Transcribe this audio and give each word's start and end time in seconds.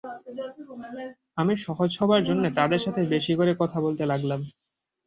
আমি 1.37 1.53
সহজ 1.65 1.91
হবার 2.01 2.21
জন্যে 2.25 2.49
তাদের 2.59 2.79
সাথে 2.85 3.01
বেশি 3.13 3.33
করে 3.35 3.51
কথা 3.61 3.77
বলতে 3.85 4.03
লাগলাম। 4.05 4.41